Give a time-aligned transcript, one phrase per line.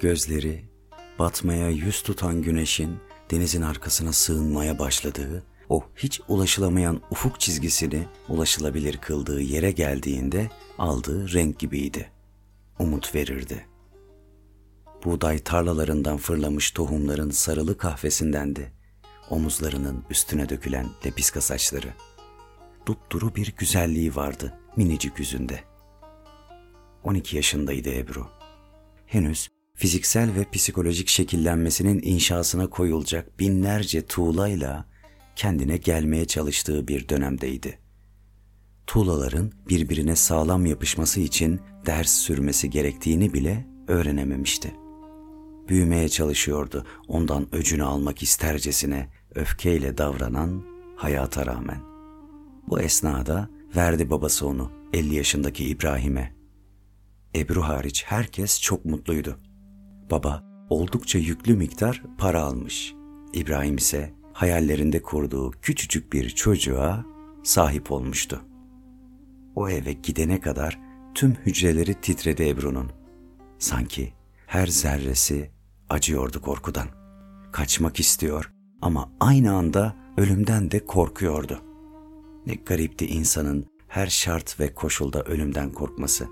[0.00, 0.64] Gözleri
[1.18, 2.98] batmaya yüz tutan güneşin
[3.30, 11.58] denizin arkasına sığınmaya başladığı, o hiç ulaşılamayan ufuk çizgisini ulaşılabilir kıldığı yere geldiğinde aldığı renk
[11.58, 12.10] gibiydi.
[12.78, 13.66] Umut verirdi.
[15.04, 18.72] Buğday tarlalarından fırlamış tohumların sarılı kahvesindendi.
[19.30, 21.94] Omuzlarının üstüne dökülen lepiska saçları.
[22.86, 25.60] Dupduru bir güzelliği vardı minicik yüzünde.
[27.04, 28.26] 12 yaşındaydı Ebru.
[29.06, 29.48] Henüz
[29.80, 34.84] fiziksel ve psikolojik şekillenmesinin inşasına koyulacak binlerce tuğlayla
[35.36, 37.78] kendine gelmeye çalıştığı bir dönemdeydi.
[38.86, 44.74] Tuğlaların birbirine sağlam yapışması için ders sürmesi gerektiğini bile öğrenememişti.
[45.68, 50.64] Büyümeye çalışıyordu ondan öcünü almak istercesine öfkeyle davranan
[50.96, 51.80] hayata rağmen.
[52.68, 56.34] Bu esnada verdi babası onu 50 yaşındaki İbrahim'e.
[57.34, 59.38] Ebru hariç herkes çok mutluydu.
[60.10, 62.94] Baba oldukça yüklü miktar para almış.
[63.32, 67.04] İbrahim ise hayallerinde kurduğu küçücük bir çocuğa
[67.42, 68.40] sahip olmuştu.
[69.54, 70.80] O eve gidene kadar
[71.14, 72.90] tüm hücreleri titredi Ebru'nun.
[73.58, 74.12] Sanki
[74.46, 75.50] her zerresi
[75.88, 76.88] acıyordu korkudan.
[77.52, 81.60] Kaçmak istiyor ama aynı anda ölümden de korkuyordu.
[82.46, 86.28] Ne garipti insanın her şart ve koşulda ölümden korkması.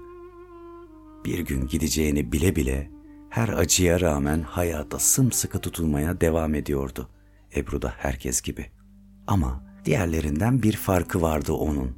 [1.24, 2.97] Bir gün gideceğini bile bile
[3.30, 7.08] her acıya rağmen hayata sımsıkı tutulmaya devam ediyordu.
[7.56, 8.66] Ebru da herkes gibi.
[9.26, 11.96] Ama diğerlerinden bir farkı vardı onun.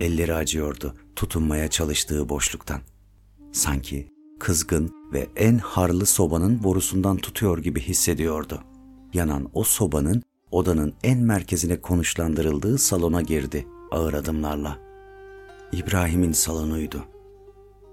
[0.00, 2.80] Elleri acıyordu tutunmaya çalıştığı boşluktan.
[3.52, 4.08] Sanki
[4.40, 8.62] kızgın ve en harlı sobanın borusundan tutuyor gibi hissediyordu.
[9.14, 14.78] Yanan o sobanın odanın en merkezine konuşlandırıldığı salona girdi ağır adımlarla.
[15.72, 17.04] İbrahim'in salonuydu.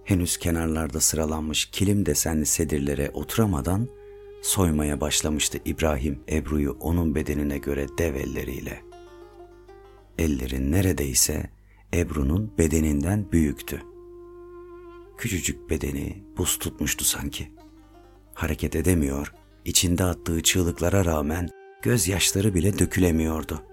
[0.05, 3.87] Henüz kenarlarda sıralanmış kilim desenli sedirlere oturamadan
[4.41, 8.81] soymaya başlamıştı İbrahim Ebru'yu onun bedenine göre dev elleriyle.
[10.17, 11.49] Elleri neredeyse
[11.93, 13.81] Ebru'nun bedeninden büyüktü.
[15.17, 17.51] Küçücük bedeni buz tutmuştu sanki.
[18.33, 19.33] Hareket edemiyor,
[19.65, 21.49] içinde attığı çığlıklara rağmen
[21.81, 23.63] gözyaşları bile dökülemiyordu.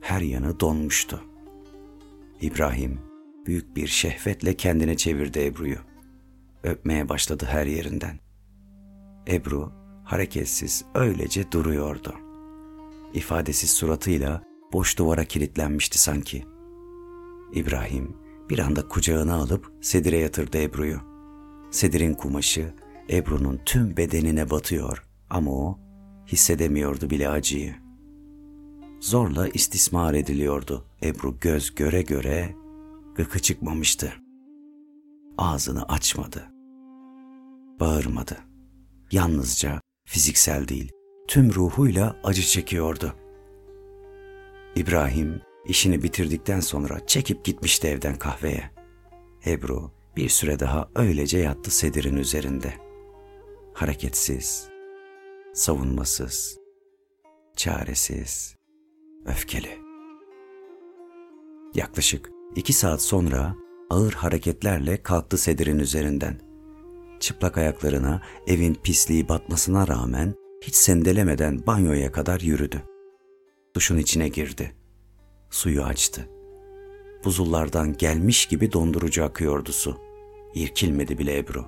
[0.00, 1.20] Her yanı donmuştu.
[2.40, 3.11] İbrahim
[3.46, 5.78] büyük bir şehvetle kendine çevirdi Ebru'yu.
[6.62, 8.18] Öpmeye başladı her yerinden.
[9.28, 9.72] Ebru
[10.04, 12.14] hareketsiz öylece duruyordu.
[13.14, 14.42] İfadesiz suratıyla
[14.72, 16.44] boş duvara kilitlenmişti sanki.
[17.52, 18.16] İbrahim
[18.50, 21.00] bir anda kucağına alıp sedire yatırdı Ebru'yu.
[21.70, 22.74] Sedirin kumaşı
[23.10, 25.78] Ebru'nun tüm bedenine batıyor ama o
[26.26, 27.74] hissedemiyordu bile acıyı.
[29.00, 32.61] Zorla istismar ediliyordu Ebru göz göre göre
[33.14, 34.12] gıkı çıkmamıştı.
[35.38, 36.52] Ağzını açmadı.
[37.80, 38.38] Bağırmadı.
[39.12, 40.92] Yalnızca fiziksel değil,
[41.28, 43.14] tüm ruhuyla acı çekiyordu.
[44.76, 48.70] İbrahim işini bitirdikten sonra çekip gitmişti evden kahveye.
[49.46, 52.74] Ebru bir süre daha öylece yattı sedirin üzerinde.
[53.74, 54.68] Hareketsiz,
[55.54, 56.58] savunmasız,
[57.56, 58.56] çaresiz,
[59.26, 59.78] öfkeli.
[61.74, 63.56] Yaklaşık iki saat sonra
[63.90, 66.40] ağır hareketlerle kalktı sedirin üzerinden.
[67.20, 72.82] Çıplak ayaklarına evin pisliği batmasına rağmen hiç sendelemeden banyoya kadar yürüdü.
[73.76, 74.74] Duşun içine girdi.
[75.50, 76.28] Suyu açtı.
[77.24, 79.96] Buzullardan gelmiş gibi dondurucu akıyordu su.
[80.54, 81.64] İrkilmedi bile Ebru.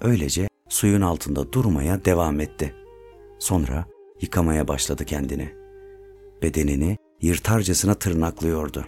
[0.00, 2.74] Öylece suyun altında durmaya devam etti.
[3.38, 3.84] Sonra
[4.20, 5.54] yıkamaya başladı kendini.
[6.42, 8.86] Bedenini yırtarcasına tırnaklıyordu.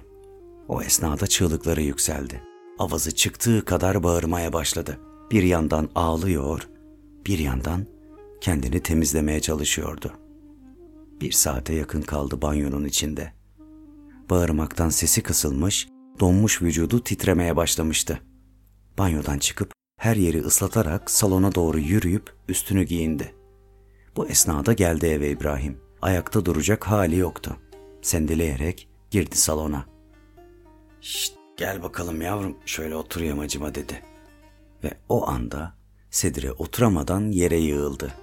[0.69, 2.43] O esnada çığlıkları yükseldi.
[2.79, 5.01] Avazı çıktığı kadar bağırmaya başladı.
[5.31, 6.69] Bir yandan ağlıyor,
[7.27, 7.87] bir yandan
[8.41, 10.13] kendini temizlemeye çalışıyordu.
[11.21, 13.33] Bir saate yakın kaldı banyonun içinde.
[14.31, 15.89] Bağırmaktan sesi kısılmış,
[16.21, 18.19] donmuş vücudu titremeye başlamıştı.
[18.99, 23.35] Banyodan çıkıp her yeri ıslatarak salona doğru yürüyüp üstünü giyindi.
[24.17, 25.79] Bu esnada geldi eve İbrahim.
[26.03, 27.57] Ayakta duracak hali yoktu.
[28.03, 29.92] Sendeleyerek girdi salona.
[31.03, 34.03] Şşt gel bakalım yavrum şöyle otur yamacıma dedi.
[34.85, 35.75] Ve o anda
[36.11, 38.15] Sedire oturamadan yere yığıldı.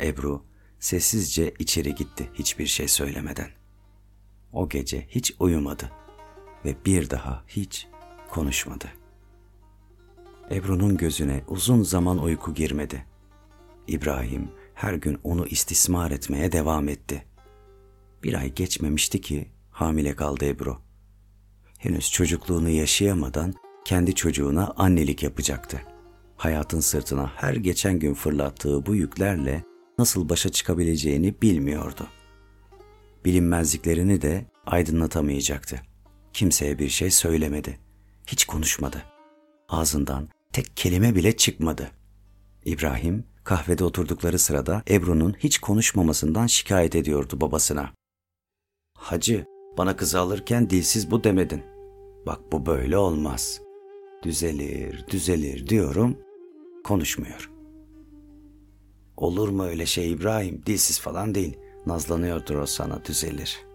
[0.00, 0.44] Ebru
[0.80, 3.50] sessizce içeri gitti hiçbir şey söylemeden.
[4.52, 5.90] O gece hiç uyumadı
[6.64, 7.88] ve bir daha hiç
[8.30, 8.88] konuşmadı.
[10.50, 13.06] Ebru'nun gözüne uzun zaman uyku girmedi.
[13.88, 17.26] İbrahim her gün onu istismar etmeye devam etti.
[18.22, 20.83] Bir ay geçmemişti ki hamile kaldı Ebru.
[21.84, 23.54] Henüz çocukluğunu yaşayamadan
[23.84, 25.80] kendi çocuğuna annelik yapacaktı.
[26.36, 29.64] hayatın sırtına her geçen gün fırlattığı bu yüklerle
[29.98, 32.06] nasıl başa çıkabileceğini bilmiyordu.
[33.24, 35.80] Bilinmezliklerini de aydınlatamayacaktı.
[36.32, 37.78] Kimseye bir şey söylemedi.
[38.26, 39.02] Hiç konuşmadı.
[39.68, 41.90] Ağzından tek kelime bile çıkmadı.
[42.64, 47.92] İbrahim kahvede oturdukları sırada Ebru'nun hiç konuşmamasından şikayet ediyordu babasına.
[48.98, 49.44] Hacı,
[49.78, 51.73] bana kızı alırken dilsiz bu demedin.
[52.26, 53.60] Bak bu böyle olmaz.
[54.22, 56.16] Düzelir, düzelir diyorum,
[56.84, 57.50] konuşmuyor.
[59.16, 60.62] Olur mu öyle şey İbrahim?
[60.66, 61.58] Dilsiz falan değil.
[61.86, 63.66] Nazlanıyordur o sana, düzelir.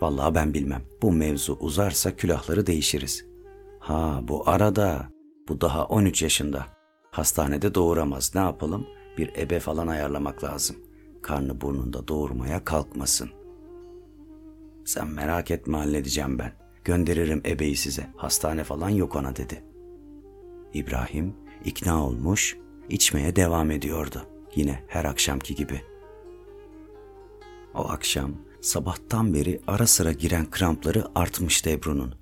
[0.00, 0.82] Vallahi ben bilmem.
[1.02, 3.26] Bu mevzu uzarsa külahları değişiriz.
[3.80, 5.08] Ha bu arada,
[5.48, 6.66] bu daha 13 yaşında.
[7.10, 8.34] Hastanede doğuramaz.
[8.34, 8.86] Ne yapalım?
[9.18, 10.76] Bir ebe falan ayarlamak lazım.
[11.22, 13.30] Karnı burnunda doğurmaya kalkmasın.
[14.84, 16.65] Sen merak etme halledeceğim ben.
[16.86, 18.06] Gönderirim ebeyi size.
[18.16, 19.64] Hastane falan yok ona dedi.
[20.74, 21.34] İbrahim
[21.64, 22.56] ikna olmuş,
[22.88, 24.26] içmeye devam ediyordu.
[24.54, 25.80] Yine her akşamki gibi.
[27.74, 32.14] O akşam sabahtan beri ara sıra giren krampları artmıştı Ebru'nun.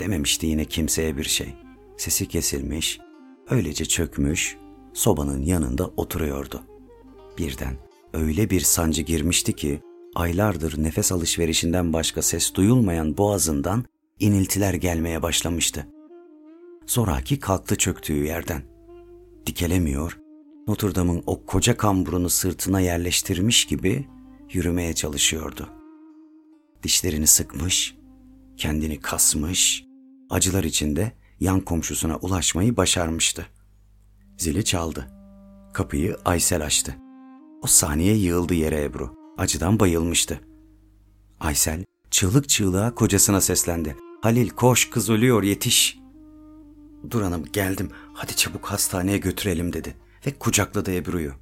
[0.00, 1.54] Dememişti yine kimseye bir şey.
[1.96, 3.00] Sesi kesilmiş,
[3.50, 4.56] öylece çökmüş,
[4.92, 6.62] sobanın yanında oturuyordu.
[7.38, 7.76] Birden
[8.12, 9.80] öyle bir sancı girmişti ki
[10.14, 13.84] aylardır nefes alışverişinden başka ses duyulmayan boğazından
[14.18, 15.86] iniltiler gelmeye başlamıştı.
[16.86, 18.62] Zoraki kalktı çöktüğü yerden.
[19.46, 20.18] Dikelemiyor,
[20.68, 24.08] Notre Dame'ın o koca kamburunu sırtına yerleştirmiş gibi
[24.52, 25.68] yürümeye çalışıyordu.
[26.82, 27.96] Dişlerini sıkmış,
[28.56, 29.84] kendini kasmış,
[30.30, 33.46] acılar içinde yan komşusuna ulaşmayı başarmıştı.
[34.38, 35.06] Zili çaldı.
[35.72, 36.96] Kapıyı Aysel açtı.
[37.62, 39.23] O saniye yığıldı yere Ebru.
[39.38, 40.40] Acıdan bayılmıştı.
[41.40, 43.96] Aysel çığlık çığlığa kocasına seslendi.
[44.22, 45.98] Halil koş kız ölüyor yetiş.
[47.10, 49.96] Dur hanım geldim hadi çabuk hastaneye götürelim dedi
[50.26, 51.32] ve kucakladı Ebru'yu.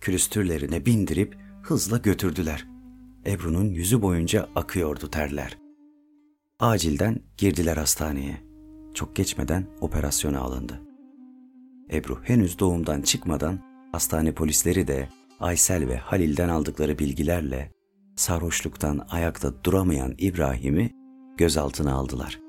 [0.00, 2.66] Külüstürlerine bindirip hızla götürdüler.
[3.26, 5.58] Ebru'nun yüzü boyunca akıyordu terler.
[6.60, 8.42] Acilden girdiler hastaneye.
[8.94, 10.80] Çok geçmeden operasyona alındı.
[11.92, 13.60] Ebru henüz doğumdan çıkmadan
[13.92, 15.08] hastane polisleri de
[15.40, 17.72] Aysel ve Halil'den aldıkları bilgilerle
[18.16, 20.94] sarhoşluktan ayakta duramayan İbrahim'i
[21.36, 22.40] gözaltına aldılar.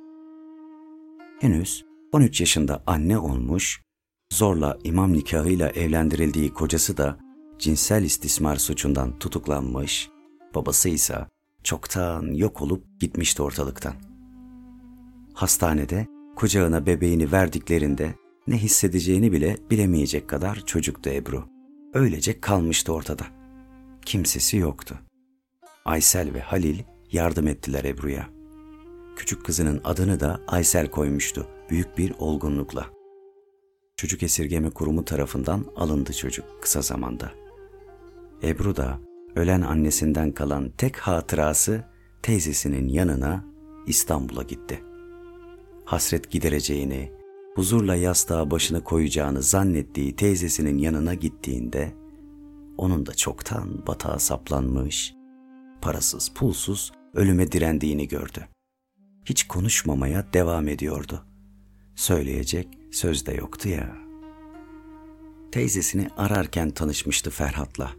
[1.39, 3.81] Henüz 13 yaşında anne olmuş,
[4.33, 7.17] zorla imam nikahıyla evlendirildiği kocası da
[7.59, 10.09] cinsel istismar suçundan tutuklanmış,
[10.55, 11.25] babası ise
[11.63, 13.93] çoktan yok olup gitmişti ortalıktan.
[15.33, 18.15] Hastanede kucağına bebeğini verdiklerinde
[18.47, 21.56] ne hissedeceğini bile bilemeyecek kadar çocuktu Ebru.
[21.97, 23.23] Öylece kalmıştı ortada.
[24.05, 24.99] Kimsesi yoktu.
[25.85, 26.79] Aysel ve Halil
[27.11, 28.29] yardım ettiler Ebru'ya.
[29.15, 32.85] Küçük kızının adını da Aysel koymuştu büyük bir olgunlukla.
[33.95, 37.31] Çocuk Esirgeme Kurumu tarafından alındı çocuk kısa zamanda.
[38.43, 38.99] Ebru da
[39.35, 41.83] ölen annesinden kalan tek hatırası
[42.21, 43.45] teyzesinin yanına
[43.87, 44.83] İstanbul'a gitti.
[45.85, 47.11] Hasret gidereceğini,
[47.57, 51.93] huzurla yastığa başını koyacağını zannettiği teyzesinin yanına gittiğinde
[52.77, 55.13] onun da çoktan batağa saplanmış,
[55.81, 58.47] parasız pulsuz ölüme direndiğini gördü.
[59.25, 61.25] Hiç konuşmamaya devam ediyordu.
[61.95, 63.95] Söyleyecek söz de yoktu ya.
[65.51, 67.91] Teyzesini ararken tanışmıştı Ferhat'la.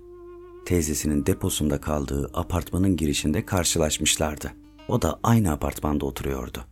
[0.66, 4.52] Teyzesinin deposunda kaldığı apartmanın girişinde karşılaşmışlardı.
[4.88, 6.64] O da aynı apartmanda oturuyordu.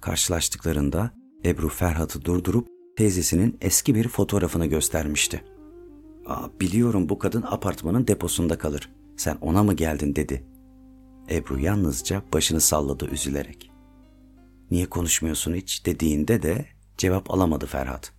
[0.00, 5.44] Karşılaştıklarında Ebru Ferhat'ı durdurup teyzesinin eski bir fotoğrafını göstermişti.
[6.26, 8.90] Aa, biliyorum bu kadın apartmanın deposunda kalır.
[9.16, 10.44] Sen ona mı geldin dedi.
[11.30, 13.70] Ebru yalnızca başını salladı üzülerek.
[14.70, 16.66] Niye konuşmuyorsun hiç dediğinde de
[16.98, 18.12] cevap alamadı Ferhat.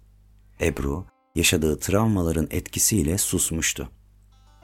[0.62, 3.90] Ebru yaşadığı travmaların etkisiyle susmuştu.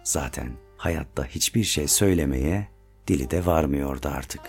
[0.04, 2.68] Zaten hayatta hiçbir şey söylemeye
[3.08, 4.42] dili de varmıyordu artık.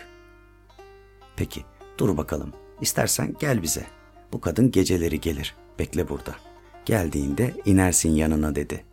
[1.37, 1.65] Peki
[1.99, 3.98] dur bakalım istersen gel bize.
[4.33, 6.37] Bu kadın geceleri gelir bekle burada.
[6.85, 8.85] Geldiğinde inersin yanına dedi.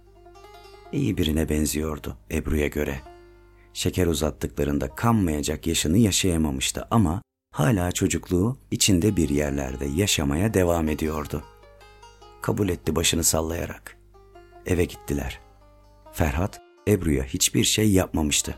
[0.92, 3.00] İyi birine benziyordu Ebru'ya göre.
[3.74, 11.44] Şeker uzattıklarında kanmayacak yaşını yaşayamamıştı ama hala çocukluğu içinde bir yerlerde yaşamaya devam ediyordu.
[12.42, 13.98] Kabul etti başını sallayarak.
[14.66, 15.40] Eve gittiler.
[16.14, 18.56] Ferhat Ebru'ya hiçbir şey yapmamıştı.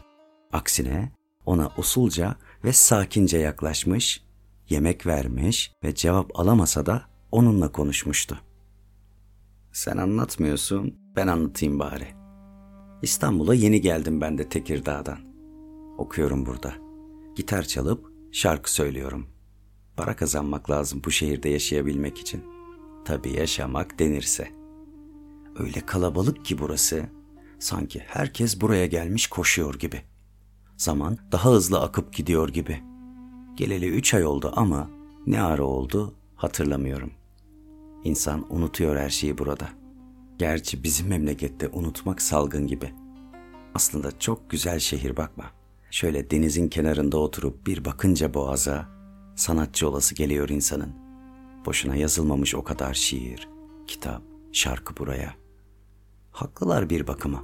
[0.54, 1.12] Aksine
[1.46, 4.22] ona usulca ve sakince yaklaşmış,
[4.70, 8.40] yemek vermiş ve cevap alamasa da onunla konuşmuştu.
[9.72, 12.08] Sen anlatmıyorsun, ben anlatayım bari.
[13.02, 15.20] İstanbul'a yeni geldim ben de Tekirdağ'dan.
[15.98, 16.74] Okuyorum burada.
[17.36, 19.28] Gitar çalıp şarkı söylüyorum.
[19.98, 22.44] Para kazanmak lazım bu şehirde yaşayabilmek için.
[23.06, 24.52] Tabii yaşamak denirse.
[25.60, 27.10] Öyle kalabalık ki burası.
[27.60, 30.02] Sanki herkes buraya gelmiş koşuyor gibi.
[30.78, 32.84] Zaman daha hızlı akıp gidiyor gibi.
[33.58, 34.90] Geleli üç ay oldu ama
[35.28, 37.12] ne ara oldu hatırlamıyorum.
[38.04, 39.70] İnsan unutuyor her şeyi burada.
[40.38, 42.94] Gerçi bizim memlekette unutmak salgın gibi.
[43.76, 45.46] Aslında çok güzel şehir bakma.
[45.92, 48.90] Şöyle denizin kenarında oturup bir bakınca boğaza
[49.36, 50.92] sanatçı olası geliyor insanın.
[51.66, 53.50] Boşuna yazılmamış o kadar şiir,
[53.88, 54.22] kitap,
[54.52, 55.34] şarkı buraya.
[56.32, 57.44] Haklılar bir bakıma.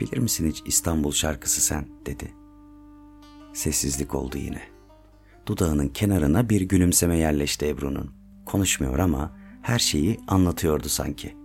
[0.00, 2.45] Bilir misin hiç İstanbul şarkısı sen dedi.
[3.56, 4.62] Sessizlik oldu yine.
[5.46, 8.14] Dudağının kenarına bir gülümseme yerleşti Ebru'nun.
[8.46, 11.36] Konuşmuyor ama her şeyi anlatıyordu sanki.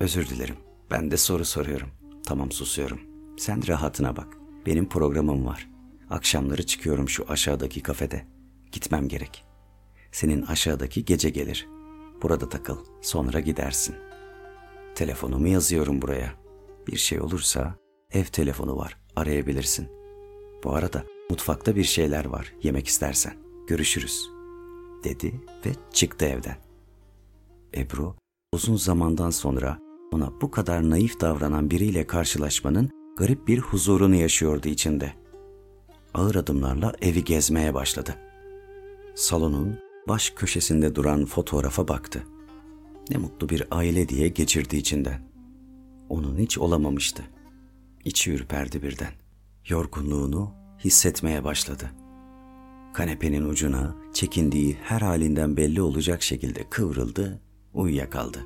[0.00, 0.56] Özür dilerim.
[0.90, 1.88] Ben de soru soruyorum.
[2.26, 3.00] Tamam susuyorum.
[3.38, 4.36] Sen rahatına bak.
[4.66, 5.70] Benim programım var.
[6.10, 8.26] Akşamları çıkıyorum şu aşağıdaki kafede.
[8.72, 9.44] Gitmem gerek.
[10.12, 11.68] Senin aşağıdaki gece gelir.
[12.22, 12.78] Burada takıl.
[13.00, 13.94] Sonra gidersin.
[14.94, 16.34] Telefonumu yazıyorum buraya.
[16.86, 17.74] Bir şey olursa
[18.10, 18.98] ev telefonu var.
[19.16, 20.01] Arayabilirsin.
[20.64, 22.54] Bu arada mutfakta bir şeyler var.
[22.62, 23.34] Yemek istersen.
[23.66, 24.30] Görüşürüz.
[25.04, 26.56] Dedi ve çıktı evden.
[27.76, 28.14] Ebru
[28.52, 29.78] uzun zamandan sonra
[30.12, 35.12] ona bu kadar naif davranan biriyle karşılaşmanın garip bir huzurunu yaşıyordu içinde.
[36.14, 38.16] Ağır adımlarla evi gezmeye başladı.
[39.14, 39.78] Salonun
[40.08, 42.26] baş köşesinde duran fotoğrafa baktı.
[43.10, 45.32] Ne mutlu bir aile diye geçirdi içinden.
[46.08, 47.22] Onun hiç olamamıştı.
[48.04, 49.21] İçi ürperdi birden.
[49.68, 51.90] Yorgunluğunu hissetmeye başladı.
[52.94, 57.40] Kanepenin ucuna çekindiği her halinden belli olacak şekilde kıvrıldı,
[57.74, 58.44] uyuyakaldı.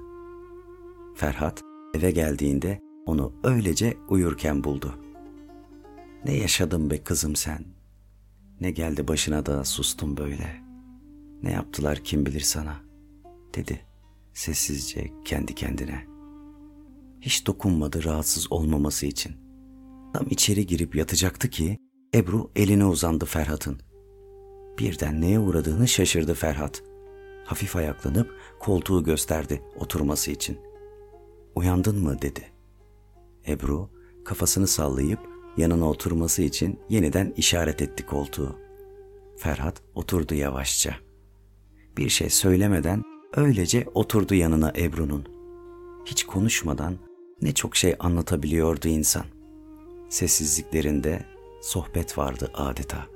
[1.15, 1.63] Ferhat
[1.95, 4.95] eve geldiğinde onu öylece uyurken buldu.
[6.25, 7.65] Ne yaşadın be kızım sen?
[8.61, 10.63] Ne geldi başına da sustun böyle?
[11.43, 12.87] Ne yaptılar kim bilir sana?
[13.55, 13.81] dedi
[14.35, 16.07] sessizce kendi kendine.
[17.21, 19.46] Hiç dokunmadı rahatsız olmaması için.
[20.13, 21.79] Tam içeri girip yatacaktı ki
[22.15, 23.81] Ebru eline uzandı Ferhat'ın.
[24.79, 26.83] Birden neye uğradığını şaşırdı Ferhat.
[27.45, 30.59] Hafif ayaklanıp koltuğu gösterdi oturması için.
[31.55, 32.45] Uyandın mı dedi.
[33.49, 33.91] Ebru
[34.25, 35.19] kafasını sallayıp
[35.57, 38.57] yanına oturması için yeniden işaret etti koltuğu.
[39.37, 40.97] Ferhat oturdu yavaşça.
[41.97, 43.03] Bir şey söylemeden
[43.37, 45.25] öylece oturdu yanına Ebru'nun.
[46.07, 46.99] Hiç konuşmadan
[47.43, 49.36] ne çok şey anlatabiliyordu insan.
[50.09, 51.25] Sessizliklerinde
[51.61, 53.07] sohbet vardı adeta.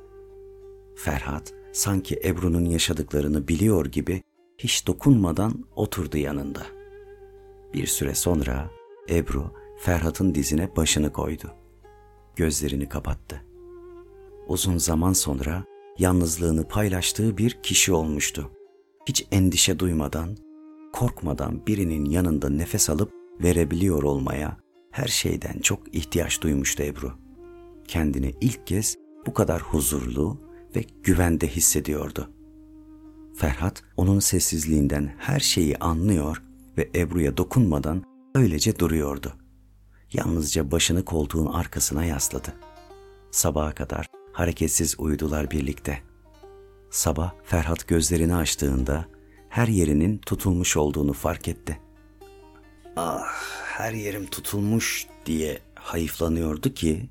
[0.95, 4.23] Ferhat sanki Ebru'nun yaşadıklarını biliyor gibi
[4.59, 6.63] hiç dokunmadan oturdu yanında.
[7.75, 8.71] Bir süre sonra
[9.11, 11.53] Ebru Ferhat'ın dizine başını koydu.
[12.37, 13.45] Gözlerini kapattı.
[14.49, 15.65] Uzun zaman sonra
[15.99, 18.51] yalnızlığını paylaştığı bir kişi olmuştu.
[19.09, 20.37] Hiç endişe duymadan,
[20.93, 24.57] korkmadan birinin yanında nefes alıp verebiliyor olmaya
[24.91, 27.13] her şeyden çok ihtiyaç duymuştu Ebru.
[27.89, 30.41] Kendini ilk kez bu kadar huzurlu
[30.77, 32.31] ve güvende hissediyordu.
[33.37, 36.43] Ferhat onun sessizliğinden her şeyi anlıyor
[36.79, 38.05] ve Ebru'ya dokunmadan
[38.35, 39.33] öylece duruyordu.
[40.13, 42.55] Yalnızca başını koltuğun arkasına yasladı.
[43.31, 45.99] Sabaha kadar hareketsiz uyudular birlikte.
[46.91, 49.05] Sabah Ferhat gözlerini açtığında
[49.49, 51.81] her yerinin tutulmuş olduğunu fark etti.
[52.97, 57.11] Ah her yerim tutulmuş diye hayıflanıyordu ki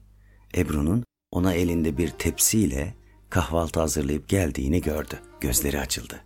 [0.58, 2.96] Ebru'nun ona elinde bir tepsiyle
[3.30, 5.20] kahvaltı hazırlayıp geldiğini gördü.
[5.42, 6.22] Gözleri açıldı.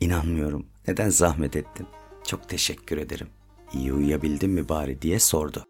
[0.00, 0.66] İnanmıyorum.
[0.88, 1.86] Neden zahmet ettin?
[2.26, 3.28] Çok teşekkür ederim.
[3.72, 5.64] İyi uyuyabildin mi bari diye sordu.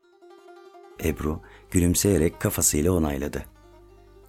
[1.05, 3.45] Ebru gülümseyerek kafasıyla onayladı.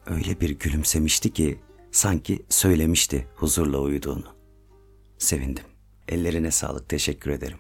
[0.06, 1.60] Öyle bir gülümsemişti ki
[1.92, 4.36] sanki söylemişti huzurla uyuduğunu.
[5.18, 5.66] Sevindim.
[6.08, 7.60] Ellerine sağlık teşekkür ederim.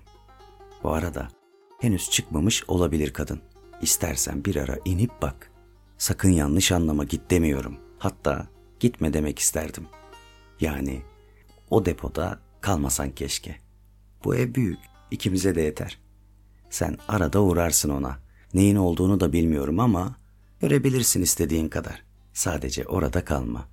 [0.84, 1.41] Bu arada
[1.82, 3.42] henüz çıkmamış olabilir kadın.
[3.82, 5.52] İstersen bir ara inip bak.
[5.98, 7.78] Sakın yanlış anlama git demiyorum.
[8.00, 8.48] Hatta
[8.80, 9.88] gitme demek isterdim.
[10.60, 11.02] Yani
[11.70, 13.56] o depoda kalmasan keşke.
[14.24, 14.80] Bu ev büyük,
[15.12, 16.00] ikimize de yeter.
[16.70, 18.20] Sen arada uğrarsın ona.
[18.54, 20.16] Neyin olduğunu da bilmiyorum ama
[20.60, 22.04] görebilirsin istediğin kadar.
[22.34, 23.68] Sadece orada kalma.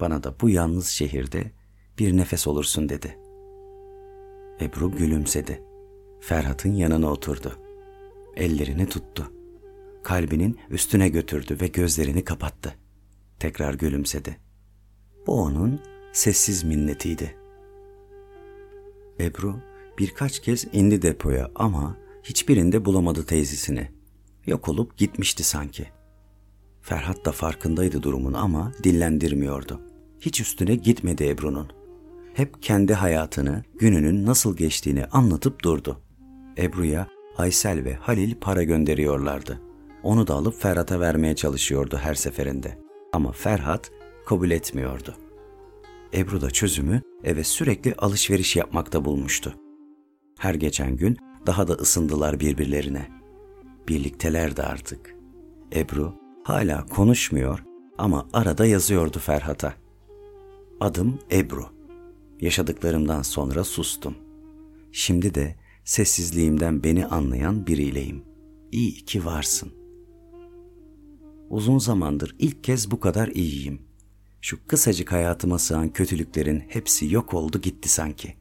[0.00, 1.50] Bana da bu yalnız şehirde
[1.98, 3.18] bir nefes olursun dedi.
[4.60, 5.69] Ebru gülümsedi.
[6.20, 7.58] Ferhat'ın yanına oturdu.
[8.36, 9.32] Ellerini tuttu.
[10.02, 12.74] Kalbinin üstüne götürdü ve gözlerini kapattı.
[13.38, 14.36] Tekrar gülümsedi.
[15.26, 15.80] Bu onun
[16.12, 17.36] sessiz minnetiydi.
[19.20, 19.60] Ebru
[19.98, 23.90] birkaç kez indi depoya ama hiçbirinde bulamadı teyzesini.
[24.46, 25.86] Yok olup gitmişti sanki.
[26.82, 29.80] Ferhat da farkındaydı durumun ama dillendirmiyordu.
[30.20, 31.68] Hiç üstüne gitmedi Ebru'nun.
[32.34, 36.00] hep kendi hayatını, gününün nasıl geçtiğini anlatıp durdu.
[36.58, 39.60] Ebru'ya Aysel ve Halil para gönderiyorlardı.
[40.02, 42.78] Onu da alıp Ferhat'a vermeye çalışıyordu her seferinde.
[43.12, 43.90] Ama Ferhat
[44.26, 45.14] kabul etmiyordu.
[46.14, 49.54] Ebru da çözümü eve sürekli alışveriş yapmakta bulmuştu.
[50.38, 51.16] Her geçen gün
[51.46, 53.08] daha da ısındılar birbirlerine.
[53.88, 55.14] Birliktelerdi artık.
[55.74, 56.14] Ebru
[56.44, 57.64] hala konuşmuyor
[57.98, 59.74] ama arada yazıyordu Ferhat'a.
[60.80, 61.66] Adım Ebru.
[62.40, 64.14] Yaşadıklarımdan sonra sustum.
[64.92, 65.56] Şimdi de
[65.90, 68.24] sessizliğimden beni anlayan biriyleyim.
[68.72, 69.72] İyi ki varsın.
[71.48, 73.82] Uzun zamandır ilk kez bu kadar iyiyim.
[74.40, 78.34] Şu kısacık hayatıma sığan kötülüklerin hepsi yok oldu gitti sanki.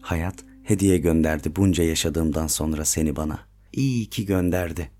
[0.00, 3.40] Hayat hediye gönderdi bunca yaşadığımdan sonra seni bana.
[3.72, 4.90] İyi ki gönderdi.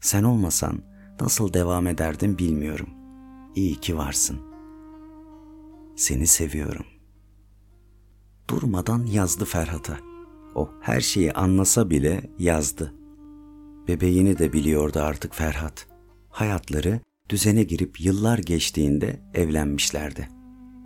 [0.00, 0.82] Sen olmasan
[1.20, 2.88] nasıl devam ederdim bilmiyorum.
[3.54, 4.38] İyi ki varsın.
[5.96, 6.86] Seni seviyorum.
[8.50, 10.13] Durmadan yazdı Ferhat'a.
[10.54, 12.94] O her şeyi anlasa bile yazdı.
[13.88, 15.86] Bebeğini de biliyordu artık Ferhat.
[16.30, 20.28] Hayatları düzene girip yıllar geçtiğinde evlenmişlerdi.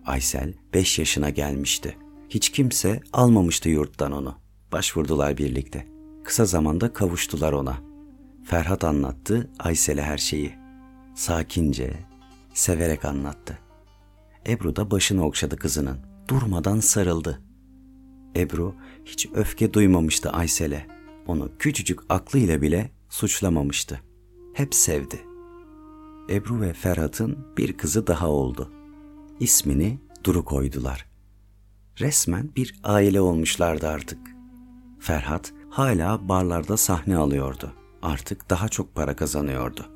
[0.07, 1.97] Aysel 5 yaşına gelmişti.
[2.29, 4.35] Hiç kimse almamıştı yurttan onu.
[4.73, 5.87] Başvurdular birlikte.
[6.25, 7.77] Kısa zamanda kavuştular ona.
[8.45, 10.55] Ferhat anlattı Aysel'e her şeyi.
[11.15, 11.95] Sakince,
[12.55, 13.59] severek anlattı.
[14.49, 15.99] Ebru da başını okşadı kızının.
[16.29, 17.43] Durmadan sarıldı.
[18.37, 20.87] Ebru hiç öfke duymamıştı Aysel'e.
[21.27, 24.01] Onu küçücük aklıyla bile suçlamamıştı.
[24.55, 25.21] Hep sevdi.
[26.31, 28.73] Ebru ve Ferhat'ın bir kızı daha oldu.
[29.41, 31.07] İsmini Duru koydular.
[32.01, 34.19] Resmen bir aile olmuşlardı artık.
[35.01, 37.73] Ferhat hala barlarda sahne alıyordu.
[38.03, 39.87] Artık daha çok para kazanıyordu.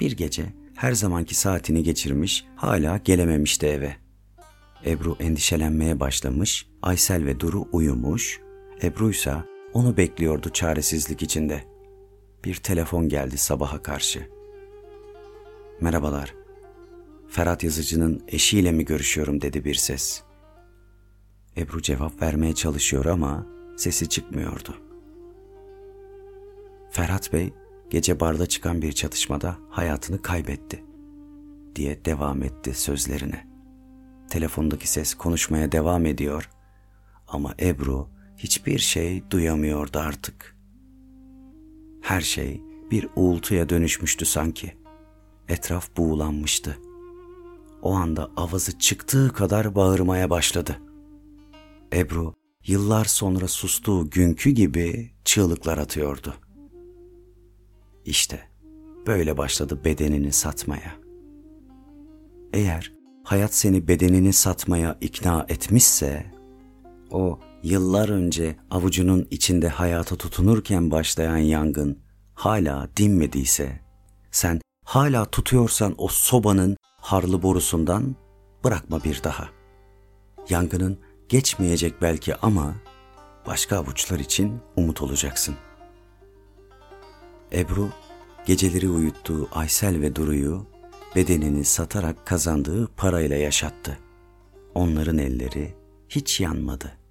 [0.00, 3.96] Bir gece her zamanki saatini geçirmiş, hala gelememişti eve.
[4.86, 8.40] Ebru endişelenmeye başlamış, Aysel ve Duru uyumuş,
[8.82, 9.34] Ebru ise
[9.72, 11.64] onu bekliyordu çaresizlik içinde.
[12.44, 14.28] Bir telefon geldi sabaha karşı.
[15.80, 16.34] Merhabalar.
[17.28, 20.22] Ferhat yazıcının eşiyle mi görüşüyorum dedi bir ses.
[21.56, 24.76] Ebru cevap vermeye çalışıyor ama sesi çıkmıyordu.
[26.90, 27.52] Ferhat Bey
[27.90, 30.84] gece barda çıkan bir çatışmada hayatını kaybetti
[31.76, 33.53] diye devam etti sözlerine.
[34.30, 36.50] Telefondaki ses konuşmaya devam ediyor
[37.28, 40.56] ama Ebru hiçbir şey duyamıyordu artık.
[42.02, 44.76] Her şey bir uğultuya dönüşmüştü sanki.
[45.48, 46.78] Etraf buğulanmıştı.
[47.82, 50.80] O anda avazı çıktığı kadar bağırmaya başladı.
[51.92, 52.34] Ebru
[52.66, 56.34] yıllar sonra sustuğu günkü gibi çığlıklar atıyordu.
[58.04, 58.48] İşte
[59.06, 60.94] böyle başladı bedenini satmaya.
[62.52, 62.93] Eğer
[63.24, 66.26] hayat seni bedenini satmaya ikna etmişse,
[67.10, 71.98] o yıllar önce avucunun içinde hayata tutunurken başlayan yangın
[72.34, 73.80] hala dinmediyse,
[74.30, 78.16] sen hala tutuyorsan o sobanın harlı borusundan
[78.64, 79.48] bırakma bir daha.
[80.48, 82.74] Yangının geçmeyecek belki ama
[83.46, 85.54] başka avuçlar için umut olacaksın.
[87.52, 87.88] Ebru
[88.46, 90.73] geceleri uyuttuğu Aysel ve Duru'yu
[91.16, 93.98] bedenini satarak kazandığı parayla yaşattı.
[94.74, 95.74] Onların elleri
[96.08, 97.03] hiç yanmadı.''